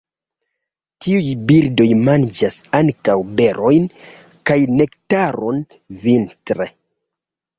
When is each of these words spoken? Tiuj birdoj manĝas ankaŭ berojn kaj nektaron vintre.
Tiuj 1.05 1.33
birdoj 1.49 1.85
manĝas 2.05 2.55
ankaŭ 2.79 3.17
berojn 3.41 3.85
kaj 4.51 4.57
nektaron 4.79 5.63
vintre. 6.05 6.69